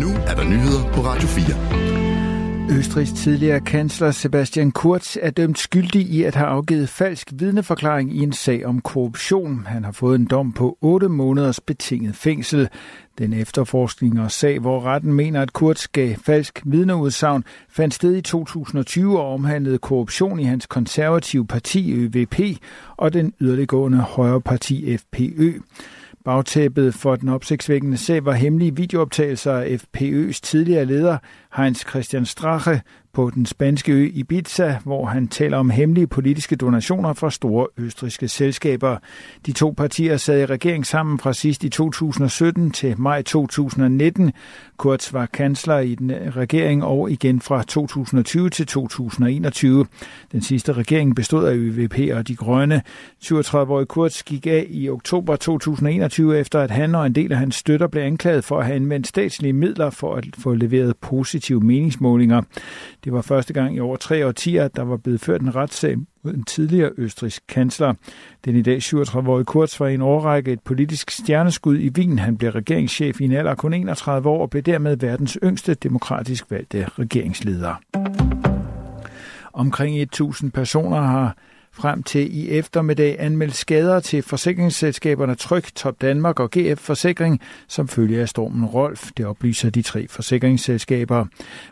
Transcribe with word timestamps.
Nu 0.00 0.08
er 0.26 0.34
der 0.34 0.44
nyheder 0.44 0.92
på 0.92 1.00
Radio 1.00 1.28
4. 1.28 2.78
Østrigs 2.78 3.12
tidligere 3.12 3.60
kansler 3.60 4.10
Sebastian 4.10 4.70
Kurz 4.70 5.16
er 5.20 5.30
dømt 5.30 5.58
skyldig 5.58 6.02
i 6.02 6.22
at 6.22 6.34
have 6.34 6.48
afgivet 6.48 6.88
falsk 6.88 7.28
vidneforklaring 7.32 8.16
i 8.16 8.18
en 8.22 8.32
sag 8.32 8.66
om 8.66 8.80
korruption. 8.80 9.66
Han 9.66 9.84
har 9.84 9.92
fået 9.92 10.18
en 10.18 10.26
dom 10.26 10.52
på 10.52 10.78
8 10.80 11.08
måneders 11.08 11.60
betinget 11.60 12.16
fængsel. 12.16 12.68
Den 13.18 13.32
efterforskning 13.32 14.20
og 14.20 14.30
sag, 14.30 14.58
hvor 14.58 14.80
retten 14.84 15.12
mener, 15.12 15.42
at 15.42 15.52
Kurz 15.52 15.86
gav 15.88 16.16
falsk 16.16 16.62
vidneudsagn, 16.64 17.44
fandt 17.68 17.94
sted 17.94 18.16
i 18.16 18.20
2020 18.20 19.20
og 19.20 19.32
omhandlede 19.32 19.78
korruption 19.78 20.40
i 20.40 20.44
hans 20.44 20.66
konservative 20.66 21.46
parti 21.46 21.92
ÖVP 21.92 22.40
og 22.96 23.12
den 23.12 23.32
yderliggående 23.40 23.98
højre 23.98 24.40
parti 24.40 24.96
FPØ. 24.96 25.58
Bagtæppet 26.24 26.94
for 26.94 27.16
den 27.16 27.28
opsigtsvækkende 27.28 27.96
sag 27.96 28.24
var 28.24 28.32
hemmelige 28.32 28.76
videooptagelser 28.76 29.52
af 29.52 29.76
FPØ's 29.76 30.40
tidligere 30.42 30.84
leder 30.84 31.18
Heinz 31.56 31.88
Christian 31.88 32.26
Strache 32.26 32.80
på 33.14 33.30
den 33.34 33.46
spanske 33.46 33.92
ø 33.92 34.10
Ibiza, 34.14 34.76
hvor 34.84 35.06
han 35.06 35.28
taler 35.28 35.56
om 35.56 35.70
hemmelige 35.70 36.06
politiske 36.06 36.56
donationer 36.56 37.12
fra 37.12 37.30
store 37.30 37.66
østriske 37.76 38.28
selskaber. 38.28 38.96
De 39.46 39.52
to 39.52 39.74
partier 39.76 40.16
sad 40.16 40.40
i 40.40 40.46
regering 40.46 40.86
sammen 40.86 41.18
fra 41.18 41.32
sidst 41.32 41.64
i 41.64 41.68
2017 41.68 42.70
til 42.70 43.00
maj 43.00 43.22
2019. 43.22 44.32
Kurz 44.76 45.12
var 45.12 45.26
kansler 45.26 45.78
i 45.78 45.94
den 45.94 46.10
øh, 46.10 46.36
regering 46.36 46.84
og 46.84 47.10
igen 47.10 47.40
fra 47.40 47.62
2020 47.62 48.50
til 48.50 48.66
2021. 48.66 49.86
Den 50.32 50.42
sidste 50.42 50.72
regering 50.72 51.16
bestod 51.16 51.46
af 51.46 51.54
ÖVP 51.54 51.98
og 52.12 52.28
De 52.28 52.36
Grønne. 52.36 52.82
37-årige 53.24 53.86
Kurz 53.86 54.22
gik 54.22 54.46
af 54.46 54.66
i 54.70 54.88
oktober 54.88 55.36
2021 55.36 56.38
efter 56.38 56.60
at 56.60 56.70
han 56.70 56.94
og 56.94 57.06
en 57.06 57.14
del 57.14 57.32
af 57.32 57.38
hans 57.38 57.54
støtter 57.54 57.86
blev 57.86 58.02
anklaget 58.02 58.44
for 58.44 58.58
at 58.58 58.66
have 58.66 58.76
anvendt 58.76 59.06
statslige 59.06 59.52
midler 59.52 59.90
for 59.90 60.14
at 60.14 60.24
få 60.38 60.54
leveret 60.54 60.96
positive 60.96 61.43
meningsmålinger. 61.50 62.42
Det 63.04 63.12
var 63.12 63.22
første 63.22 63.52
gang 63.52 63.76
i 63.76 63.80
over 63.80 63.96
tre 63.96 64.26
årtier, 64.26 64.64
at 64.64 64.76
der 64.76 64.82
var 64.82 64.96
blevet 64.96 65.20
ført 65.20 65.40
en 65.40 65.54
retssag 65.54 65.96
mod 66.22 66.34
en 66.34 66.44
tidligere 66.44 66.90
østrisk 66.96 67.42
kansler. 67.48 67.94
Den 68.44 68.56
i 68.56 68.62
dag 68.62 68.76
37-årige 68.76 69.44
Kurz 69.44 69.80
var 69.80 69.86
i 69.86 69.94
en 69.94 70.02
årrække 70.02 70.52
et 70.52 70.60
politisk 70.60 71.10
stjerneskud 71.10 71.78
i 71.78 71.88
Wien. 71.88 72.18
Han 72.18 72.36
blev 72.36 72.50
regeringschef 72.50 73.20
i 73.20 73.24
en 73.24 73.32
alder 73.32 73.54
kun 73.54 73.74
31 73.74 74.28
år 74.28 74.42
og 74.42 74.50
blev 74.50 74.62
dermed 74.62 74.96
verdens 74.96 75.38
yngste 75.42 75.74
demokratisk 75.74 76.50
valgte 76.50 76.86
regeringsleder. 76.98 77.74
Omkring 79.52 80.02
1000 80.02 80.52
personer 80.52 81.00
har 81.00 81.36
frem 81.74 82.02
til 82.02 82.38
i 82.38 82.50
eftermiddag 82.50 83.16
anmeldt 83.18 83.54
skader 83.54 84.00
til 84.00 84.22
forsikringsselskaberne 84.22 85.34
Tryg, 85.34 85.64
Top 85.74 86.00
Danmark 86.00 86.40
og 86.40 86.50
GF 86.50 86.78
Forsikring, 86.78 87.40
som 87.68 87.88
følge 87.88 88.20
af 88.20 88.28
stormen 88.28 88.64
Rolf. 88.64 89.10
Det 89.16 89.26
oplyser 89.26 89.70
de 89.70 89.82
tre 89.82 90.08
forsikringsselskaber. 90.08 91.26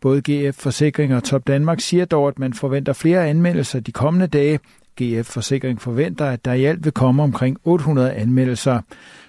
Både 0.00 0.22
GF 0.22 0.56
Forsikring 0.56 1.14
og 1.14 1.24
Top 1.24 1.46
Danmark 1.46 1.80
siger 1.80 2.04
dog, 2.04 2.28
at 2.28 2.38
man 2.38 2.52
forventer 2.52 2.92
flere 2.92 3.26
anmeldelser 3.28 3.80
de 3.80 3.92
kommende 3.92 4.26
dage. 4.26 4.60
GF 5.02 5.26
Forsikring 5.26 5.80
forventer, 5.80 6.26
at 6.26 6.44
der 6.44 6.52
i 6.52 6.64
alt 6.64 6.84
vil 6.84 6.92
komme 6.92 7.22
omkring 7.22 7.58
800 7.64 8.12
anmeldelser. 8.12 8.80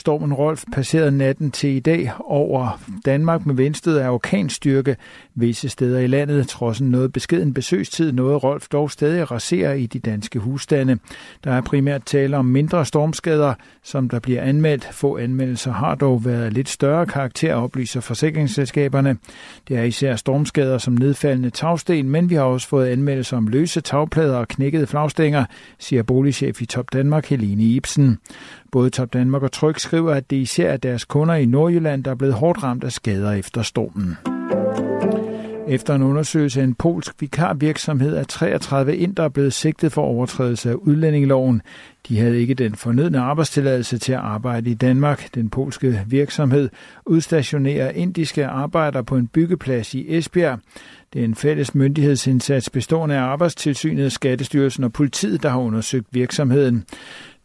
Stormen 0.00 0.34
Rolf 0.34 0.64
passerede 0.72 1.10
natten 1.10 1.50
til 1.50 1.70
i 1.70 1.80
dag 1.80 2.12
over 2.20 2.80
Danmark 3.04 3.46
med 3.46 3.54
vindstød 3.54 3.98
af 3.98 4.10
orkanstyrke. 4.10 4.96
Visse 5.34 5.68
steder 5.68 6.00
i 6.00 6.06
landet, 6.06 6.48
trods 6.48 6.78
en 6.78 6.90
noget 6.90 7.12
beskeden 7.12 7.54
besøgstid, 7.54 8.12
nåede 8.12 8.36
Rolf 8.36 8.68
dog 8.68 8.90
stadig 8.90 9.30
raserer 9.30 9.72
i 9.72 9.86
de 9.86 9.98
danske 9.98 10.38
husstande. 10.38 10.98
Der 11.44 11.52
er 11.52 11.60
primært 11.60 12.02
tale 12.04 12.36
om 12.36 12.44
mindre 12.44 12.86
stormskader, 12.86 13.54
som 13.82 14.08
der 14.08 14.18
bliver 14.18 14.42
anmeldt. 14.42 14.88
Få 14.92 15.18
anmeldelser 15.18 15.72
har 15.72 15.94
dog 15.94 16.24
været 16.24 16.52
lidt 16.52 16.68
større 16.68 17.06
karakter, 17.06 17.54
oplyser 17.54 18.00
forsikringsselskaberne. 18.00 19.16
Det 19.68 19.76
er 19.78 19.82
især 19.82 20.16
stormskader 20.16 20.78
som 20.78 20.94
nedfaldende 20.94 21.50
tagsten, 21.50 22.08
men 22.08 22.30
vi 22.30 22.34
har 22.34 22.42
også 22.42 22.68
fået 22.68 22.86
anmeldelser 22.86 23.36
om 23.36 23.46
løse 23.46 23.80
tagplader 23.80 24.36
og 24.36 24.48
knækkede 24.48 24.86
flagstænger, 24.86 25.44
siger 25.78 26.02
boligchef 26.02 26.62
i 26.62 26.66
Top 26.66 26.92
Danmark 26.92 27.26
Helene 27.26 27.62
Ibsen. 27.62 28.18
Både 28.72 28.90
Top 28.90 29.12
Danmark 29.12 29.42
og 29.42 29.52
Tryg 29.52 29.80
skriver, 29.80 30.14
at 30.14 30.30
det 30.30 30.36
især 30.36 30.72
er 30.72 30.76
deres 30.76 31.04
kunder 31.04 31.34
i 31.34 31.46
Nordjylland, 31.46 32.04
der 32.04 32.10
er 32.10 32.14
blevet 32.14 32.34
hårdt 32.34 32.62
ramt 32.62 32.84
af 32.84 32.92
skader 32.92 33.32
efter 33.32 33.62
stormen. 33.62 34.39
Efter 35.70 35.94
en 35.94 36.02
undersøgelse 36.02 36.60
af 36.60 36.64
en 36.64 36.74
polsk 36.74 37.14
vikarvirksomhed 37.20 38.16
er 38.16 38.24
33 38.24 38.96
indre 38.96 39.30
blevet 39.30 39.52
sigtet 39.52 39.92
for 39.92 40.02
overtrædelse 40.02 40.70
af 40.70 40.74
udlændingeloven. 40.74 41.62
De 42.08 42.18
havde 42.18 42.40
ikke 42.40 42.54
den 42.54 42.74
fornødne 42.74 43.18
arbejdstilladelse 43.18 43.98
til 43.98 44.12
at 44.12 44.18
arbejde 44.18 44.70
i 44.70 44.74
Danmark. 44.74 45.34
Den 45.34 45.50
polske 45.50 46.04
virksomhed 46.06 46.68
udstationerer 47.06 47.90
indiske 47.90 48.46
arbejdere 48.46 49.04
på 49.04 49.16
en 49.16 49.26
byggeplads 49.26 49.94
i 49.94 50.16
Esbjerg. 50.16 50.58
Det 51.12 51.20
er 51.20 51.24
en 51.24 51.34
fælles 51.34 51.74
myndighedsindsats 51.74 52.70
bestående 52.70 53.16
af 53.16 53.22
Arbejdstilsynet, 53.22 54.12
Skattestyrelsen 54.12 54.84
og 54.84 54.92
politiet, 54.92 55.42
der 55.42 55.48
har 55.48 55.58
undersøgt 55.58 56.06
virksomheden. 56.10 56.84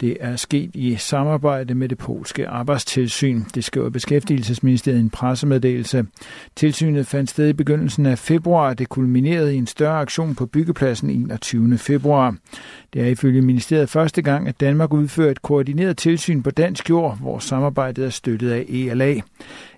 Det 0.00 0.16
er 0.20 0.36
sket 0.36 0.70
i 0.74 0.96
samarbejde 0.96 1.74
med 1.74 1.88
det 1.88 1.98
polske 1.98 2.48
arbejdstilsyn. 2.48 3.42
Det 3.54 3.64
skriver 3.64 3.90
Beskæftigelsesministeriet 3.90 4.98
i 4.98 5.00
en 5.00 5.10
pressemeddelelse. 5.10 6.06
Tilsynet 6.56 7.06
fandt 7.06 7.30
sted 7.30 7.48
i 7.48 7.52
begyndelsen 7.52 8.06
af 8.06 8.18
februar. 8.18 8.74
Det 8.74 8.88
kulminerede 8.88 9.54
i 9.54 9.58
en 9.58 9.66
større 9.66 10.00
aktion 10.00 10.34
på 10.34 10.46
byggepladsen 10.46 11.10
21. 11.10 11.78
februar. 11.78 12.36
Det 12.92 13.02
er 13.02 13.06
ifølge 13.06 13.42
ministeriet 13.42 13.90
første 13.90 14.22
gang, 14.22 14.48
at 14.48 14.60
Danmark 14.60 14.92
udfører 14.92 15.30
et 15.30 15.42
koordineret 15.42 15.96
tilsyn 15.96 16.42
på 16.42 16.50
dansk 16.50 16.90
jord, 16.90 17.18
hvor 17.18 17.38
samarbejdet 17.38 18.04
er 18.04 18.10
støttet 18.10 18.50
af 18.50 18.64
ELA. 18.68 19.20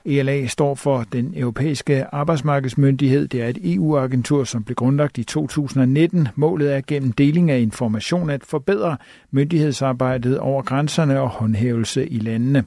ELA 0.06 0.46
står 0.46 0.74
for 0.74 1.04
den 1.12 1.32
europæiske 1.36 2.14
arbejdsmarkedsmyndighed. 2.14 3.28
Det 3.28 3.42
er 3.42 3.48
et 3.48 3.74
EU-agentur, 3.74 4.44
som 4.44 4.64
blev 4.64 4.74
grundlagt 4.74 5.18
i 5.18 5.24
2019. 5.24 6.28
Målet 6.34 6.74
er 6.74 6.80
gennem 6.86 7.12
deling 7.12 7.50
af 7.50 7.58
information 7.58 8.30
at 8.30 8.44
forbedre 8.44 8.96
myndighedsarbejdet 9.30 10.38
over 10.38 10.62
grænserne 10.62 11.20
og 11.20 11.28
håndhævelse 11.28 12.08
i 12.08 12.18
landene. 12.18 12.64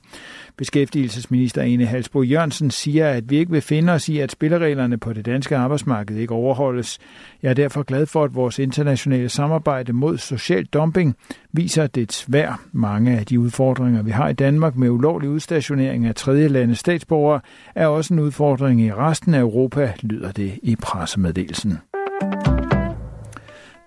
Beskæftigelsesminister 0.57 1.61
Ene 1.61 1.85
Halsbo 1.85 2.21
Jørgensen 2.23 2.71
siger, 2.71 3.09
at 3.09 3.29
vi 3.29 3.37
ikke 3.37 3.51
vil 3.51 3.61
finde 3.61 3.93
os 3.93 4.09
i, 4.09 4.19
at 4.19 4.31
spillereglerne 4.31 4.97
på 4.97 5.13
det 5.13 5.25
danske 5.25 5.57
arbejdsmarked 5.57 6.17
ikke 6.17 6.33
overholdes. 6.33 6.99
Jeg 7.43 7.49
er 7.49 7.53
derfor 7.53 7.83
glad 7.83 8.05
for, 8.05 8.23
at 8.23 8.35
vores 8.35 8.59
internationale 8.59 9.29
samarbejde 9.29 9.93
mod 9.93 10.17
social 10.17 10.65
dumping 10.65 11.15
viser 11.51 11.87
det 11.87 12.13
svær. 12.13 12.61
Mange 12.71 13.19
af 13.19 13.25
de 13.25 13.39
udfordringer, 13.39 14.03
vi 14.03 14.11
har 14.11 14.29
i 14.29 14.33
Danmark 14.33 14.75
med 14.75 14.89
ulovlig 14.89 15.29
udstationering 15.29 16.05
af 16.05 16.15
tredje 16.15 16.47
landes 16.47 16.79
statsborgere, 16.79 17.28
er 17.75 17.87
også 17.87 18.13
en 18.13 18.19
udfordring 18.19 18.81
i 18.81 18.93
resten 18.93 19.33
af 19.33 19.39
Europa, 19.39 19.93
lyder 20.01 20.31
det 20.31 20.59
i 20.63 20.75
pressemeddelelsen. 20.75 21.79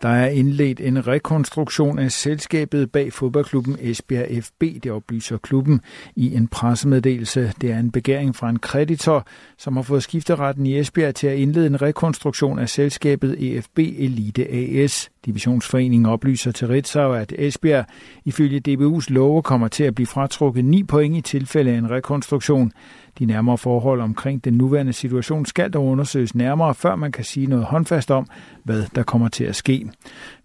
Der 0.03 0.09
er 0.09 0.29
indledt 0.29 0.81
en 0.81 1.07
rekonstruktion 1.07 1.99
af 1.99 2.13
selskabet 2.13 2.93
bag 2.93 3.13
fodboldklubben 3.13 3.77
Esbjerg 3.81 4.45
FB, 4.45 4.61
det 4.61 4.93
oplyser 4.93 5.37
klubben 5.37 5.81
i 6.17 6.35
en 6.35 6.49
pressemeddelelse. 6.49 7.53
Det 7.61 7.71
er 7.71 7.79
en 7.79 7.91
begæring 7.91 8.37
fra 8.37 8.51
en 8.51 8.59
kreditor, 8.59 9.27
som 9.59 9.77
har 9.77 9.83
fået 9.83 10.03
skifteretten 10.03 10.67
i 10.67 10.79
Esbjerg 10.79 11.15
til 11.15 11.27
at 11.27 11.39
indlede 11.39 11.67
en 11.67 11.83
rekonstruktion 11.83 12.59
af 12.59 12.69
selskabet 12.69 13.57
EFB 13.57 13.79
Elite 13.79 14.49
AS. 14.51 15.12
Divisionsforeningen 15.27 16.07
oplyser 16.07 16.53
til 16.53 16.69
Ritzau, 16.69 17.13
at 17.13 17.33
Esbjerg 17.39 17.87
ifølge 18.25 18.63
DBU's 18.69 19.07
love 19.09 19.43
kommer 19.43 19.69
til 19.69 19.85
at 19.85 19.95
blive 19.95 20.07
fratrukket 20.07 20.65
9 20.65 20.83
point 20.83 21.17
i 21.17 21.21
tilfælde 21.21 21.71
af 21.71 21.79
en 21.79 21.91
rekonstruktion. 21.91 22.73
De 23.19 23.25
nærmere 23.25 23.59
forhold 23.59 24.01
omkring 24.01 24.45
den 24.45 24.55
nuværende 24.55 24.93
situation 24.93 25.47
skal 25.47 25.71
dog 25.71 25.87
undersøges 25.87 26.35
nærmere, 26.35 26.75
før 26.75 26.97
man 26.97 27.13
kan 27.13 27.25
sige 27.25 27.47
noget 27.47 27.65
håndfast 27.65 28.11
om, 28.11 28.27
hvad 28.65 28.85
der 28.95 29.03
kommer 29.03 29.29
til 29.29 29.45
at 29.45 29.57
ske. 29.57 29.91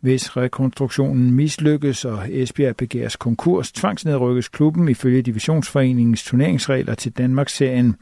Hvis 0.02 0.38
rekonstruktionen 0.38 1.32
mislykkes 1.32 2.06
og 2.06 2.20
Esbjerg 2.30 2.76
begæres 2.76 3.16
konkurs, 3.16 3.72
tvangsnedrykkes 3.72 4.48
klubben 4.48 4.90
ifølge 4.90 5.22
Divisionsforeningens 5.22 6.24
turneringsregler 6.24 6.96
til 6.96 7.12
Danmarksserien. 7.12 7.96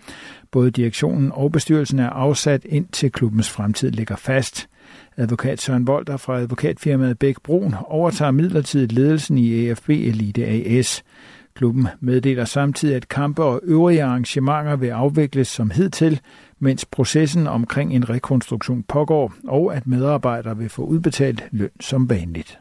Både 0.52 0.72
direktionen 0.72 1.32
og 1.34 1.52
bestyrelsen 1.52 2.00
er 2.00 2.10
afsat 2.10 2.66
indtil 2.70 3.12
klubbens 3.12 3.50
fremtid 3.50 3.92
ligger 3.92 4.16
fast. 4.16 4.70
Advokat 5.18 5.62
Søren 5.62 5.88
Volter 5.88 6.18
fra 6.18 6.40
advokatfirmaet 6.40 7.20
Bæk 7.20 7.42
Brun 7.44 7.76
overtager 7.88 8.32
midlertidigt 8.32 8.92
ledelsen 8.92 9.38
i 9.38 9.70
AFB 9.70 9.90
Elite 9.90 10.46
AS. 10.46 11.04
Klubben 11.54 11.88
meddeler 12.00 12.46
samtidig, 12.46 12.96
at 12.96 13.08
kampe 13.08 13.44
og 13.44 13.62
øvrige 13.64 14.04
arrangementer 14.04 14.76
vil 14.76 14.88
afvikles 14.88 15.48
som 15.48 15.70
hidtil, 15.70 16.20
mens 16.60 16.86
processen 16.86 17.48
omkring 17.48 17.96
en 17.96 18.10
rekonstruktion 18.10 18.84
pågår, 18.84 19.34
og 19.48 19.76
at 19.76 19.88
medarbejdere 19.88 20.58
vil 20.58 20.70
få 20.70 20.82
udbetalt 20.82 21.44
løn 21.52 21.70
som 21.80 22.10
vanligt. 22.10 22.60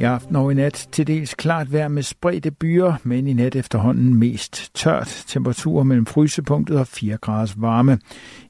I 0.00 0.04
aften 0.04 0.36
og 0.36 0.52
i 0.52 0.54
nat 0.54 0.88
til 0.92 1.06
dels 1.06 1.34
klart 1.34 1.72
vejr 1.72 1.88
med 1.88 2.02
spredte 2.02 2.50
byer, 2.50 2.94
men 3.02 3.26
i 3.26 3.32
nat 3.32 3.56
efterhånden 3.56 4.14
mest 4.14 4.74
tørt. 4.74 5.24
Temperaturer 5.26 5.84
mellem 5.84 6.06
frysepunktet 6.06 6.78
og 6.78 6.86
4 6.86 7.16
graders 7.16 7.60
varme. 7.60 7.98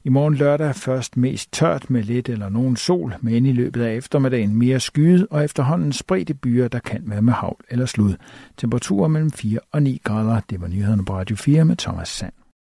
I 0.03 0.09
morgen 0.09 0.35
lørdag 0.35 0.75
først 0.75 1.17
mest 1.17 1.53
tørt 1.53 1.89
med 1.89 2.03
lidt 2.03 2.29
eller 2.29 2.49
nogen 2.49 2.75
sol, 2.75 3.13
men 3.21 3.45
i 3.45 3.51
løbet 3.51 3.81
af 3.81 3.95
eftermiddagen 3.95 4.55
mere 4.55 4.79
skyet 4.79 5.27
og 5.31 5.43
efterhånden 5.43 5.93
spredte 5.93 6.33
byer, 6.33 6.67
der 6.67 6.79
kan 6.79 7.01
være 7.05 7.21
med 7.21 7.33
havl 7.33 7.57
eller 7.69 7.85
slud. 7.85 8.13
Temperaturer 8.57 9.07
mellem 9.07 9.31
4 9.31 9.59
og 9.71 9.83
9 9.83 10.01
grader. 10.03 10.41
Det 10.49 10.61
var 10.61 10.67
nyhederne 10.67 11.05
på 11.05 11.13
Radio 11.13 11.35
4 11.35 11.65
med 11.65 11.75
Thomas 11.75 12.09
Sand. 12.09 12.38